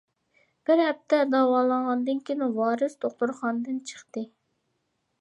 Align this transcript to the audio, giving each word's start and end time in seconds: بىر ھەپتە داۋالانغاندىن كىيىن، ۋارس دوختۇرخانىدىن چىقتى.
بىر 0.69 0.81
ھەپتە 0.83 1.19
داۋالانغاندىن 1.33 2.23
كىيىن، 2.31 2.43
ۋارس 2.59 2.99
دوختۇرخانىدىن 3.07 3.81
چىقتى. 3.93 4.29